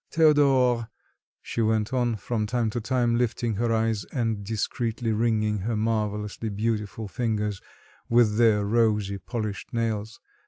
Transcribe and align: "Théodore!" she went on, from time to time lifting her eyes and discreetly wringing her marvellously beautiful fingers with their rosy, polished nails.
"Théodore!" 0.11 0.87
she 1.43 1.61
went 1.61 1.93
on, 1.93 2.15
from 2.15 2.47
time 2.47 2.71
to 2.71 2.81
time 2.81 3.19
lifting 3.19 3.53
her 3.57 3.71
eyes 3.71 4.03
and 4.05 4.43
discreetly 4.43 5.11
wringing 5.11 5.59
her 5.59 5.75
marvellously 5.77 6.49
beautiful 6.49 7.07
fingers 7.07 7.61
with 8.09 8.39
their 8.39 8.65
rosy, 8.65 9.19
polished 9.19 9.71
nails. 9.71 10.19